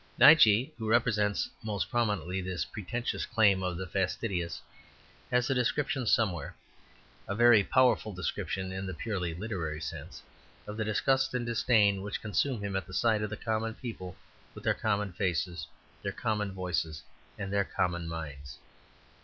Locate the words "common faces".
14.73-15.67